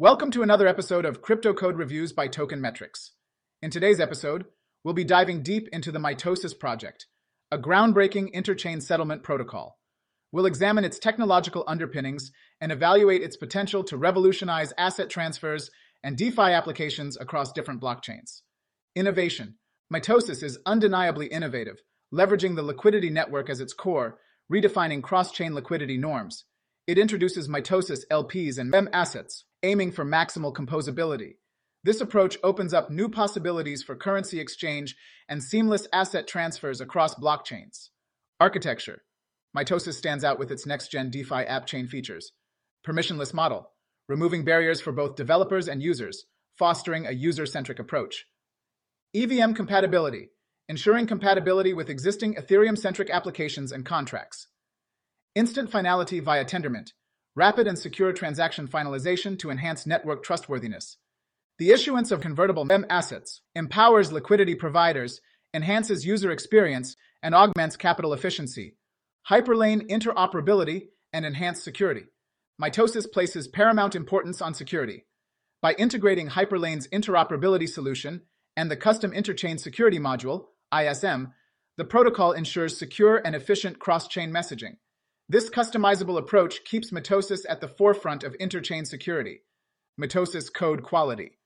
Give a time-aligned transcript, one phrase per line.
[0.00, 3.14] Welcome to another episode of Crypto Code Reviews by Token Metrics.
[3.62, 4.44] In today's episode,
[4.84, 7.06] we'll be diving deep into the Mitosis project,
[7.50, 9.80] a groundbreaking interchain settlement protocol.
[10.30, 12.30] We'll examine its technological underpinnings
[12.60, 15.68] and evaluate its potential to revolutionize asset transfers
[16.04, 18.42] and DeFi applications across different blockchains.
[18.94, 19.56] Innovation.
[19.92, 21.82] Mitosis is undeniably innovative,
[22.14, 26.44] leveraging the liquidity network as its core, redefining cross-chain liquidity norms.
[26.86, 31.34] It introduces Mitosis LPs and MEM assets, aiming for maximal composability.
[31.84, 34.96] This approach opens up new possibilities for currency exchange
[35.28, 37.88] and seamless asset transfers across blockchains.
[38.40, 39.02] Architecture.
[39.56, 42.32] Mitosis stands out with its next-gen DeFi app chain features.
[42.86, 43.70] Permissionless model,
[44.08, 46.24] removing barriers for both developers and users,
[46.58, 48.26] fostering a user-centric approach.
[49.14, 50.30] EVM compatibility,
[50.68, 54.48] ensuring compatibility with existing Ethereum-centric applications and contracts.
[55.34, 56.90] Instant finality via Tendermint,
[57.38, 60.96] rapid and secure transaction finalization to enhance network trustworthiness.
[61.58, 65.20] The issuance of convertible MEM assets empowers liquidity providers,
[65.54, 68.76] enhances user experience, and augments capital efficiency.
[69.30, 72.06] Hyperlane interoperability and enhanced security.
[72.60, 75.04] Mitosis places paramount importance on security.
[75.62, 78.22] By integrating Hyperlane's interoperability solution
[78.56, 81.32] and the custom interchain security module, ISM,
[81.76, 84.76] the protocol ensures secure and efficient cross-chain messaging.
[85.30, 89.40] This customizable approach keeps Mitosis at the forefront of interchain security.
[90.00, 91.38] Mitosis code quality.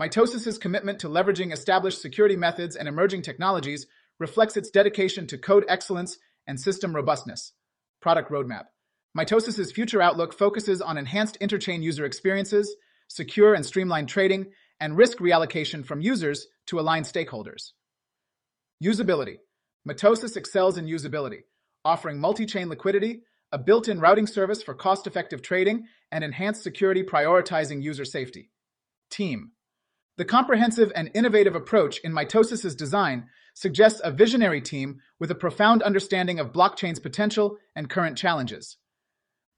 [0.00, 3.86] Mitosis's commitment to leveraging established security methods and emerging technologies
[4.18, 7.52] reflects its dedication to code excellence and system robustness.
[8.00, 8.64] Product roadmap.
[9.16, 12.74] Mitosis's future outlook focuses on enhanced interchain user experiences,
[13.08, 14.46] secure and streamlined trading,
[14.80, 17.72] and risk reallocation from users to aligned stakeholders.
[18.82, 19.36] Usability.
[19.86, 21.42] Mitosis excels in usability,
[21.88, 28.04] offering multi-chain liquidity, a built-in routing service for cost-effective trading, and enhanced security prioritizing user
[28.04, 28.50] safety.
[29.10, 29.52] Team.
[30.18, 35.82] The comprehensive and innovative approach in Mitosis's design suggests a visionary team with a profound
[35.82, 38.76] understanding of blockchain's potential and current challenges.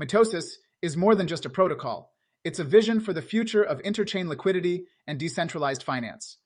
[0.00, 2.12] Mitosis is more than just a protocol.
[2.44, 6.36] It's a vision for the future of interchain liquidity and decentralized finance.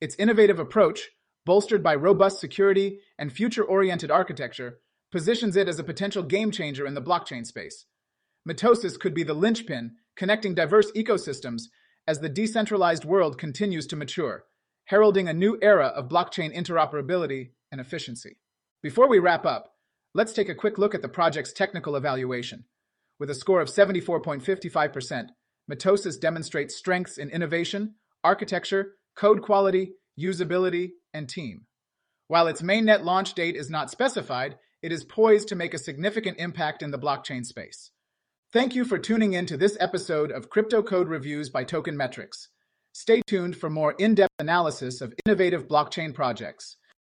[0.00, 1.10] Its innovative approach,
[1.44, 4.78] bolstered by robust security and future-oriented architecture,
[5.12, 7.84] positions it as a potential game changer in the blockchain space.
[8.48, 11.64] Mitosis could be the linchpin connecting diverse ecosystems
[12.06, 14.44] as the decentralized world continues to mature,
[14.86, 18.38] heralding a new era of blockchain interoperability and efficiency.
[18.82, 19.74] Before we wrap up,
[20.14, 22.64] let's take a quick look at the project's technical evaluation.
[23.20, 25.28] With a score of 74.55%,
[25.70, 27.94] Mitosis demonstrates strengths in innovation,
[28.24, 31.66] architecture, code quality, usability, and team.
[32.26, 36.38] While its mainnet launch date is not specified, it is poised to make a significant
[36.38, 37.90] impact in the blockchain space.
[38.52, 42.48] Thank you for tuning in to this episode of Crypto Code Reviews by Token Metrics.
[42.92, 46.76] Stay tuned for more in-depth analysis of innovative blockchain projects.